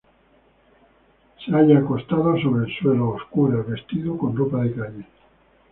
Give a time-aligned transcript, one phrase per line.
[1.45, 5.05] Se halla acostado sobre el suelo, a oscuras, vestido con ropa de calle.